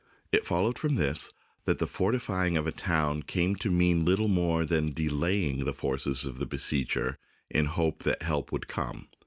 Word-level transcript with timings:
It 0.31 0.47
followed 0.47 0.79
from 0.79 0.95
this 0.95 1.31
that 1.65 1.77
the 1.77 1.85
fortifying 1.85 2.57
of 2.57 2.65
a 2.65 2.71
town 2.71 3.21
came 3.21 3.55
to 3.57 3.69
mean 3.69 4.03
little 4.03 4.29
more 4.29 4.65
than 4.65 4.93
delaying 4.93 5.59
the 5.63 5.75
forces 5.75 6.25
of 6.25 6.39
the 6.39 6.47
besieger 6.47 7.19
in 7.51 7.65
the 7.65 7.71
hope 7.73 8.01
that 8.01 8.23
help 8.23 8.51
would 8.51 8.67
come. 8.67 9.09